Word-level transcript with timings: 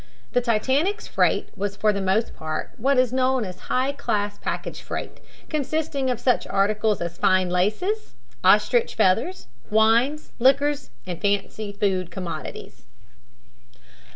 The 0.31 0.41
Titanic's 0.41 1.05
freight 1.07 1.49
was 1.55 1.75
for 1.75 1.93
the 1.93 2.01
most 2.01 2.35
part 2.35 2.71
what 2.77 2.97
is 2.97 3.13
known 3.13 3.45
as 3.45 3.59
high 3.69 3.91
class 3.91 4.39
package 4.39 4.81
freight, 4.81 5.19
consisting 5.47 6.09
of 6.09 6.19
such 6.19 6.47
articles 6.47 7.01
as 7.01 7.19
fine 7.19 7.49
laces, 7.51 8.15
ostrich 8.43 8.95
feathers, 8.95 9.45
wines, 9.69 10.31
liquors 10.39 10.89
and 11.05 11.21
fancy 11.21 11.71
food 11.71 12.09
commodities. 12.09 12.87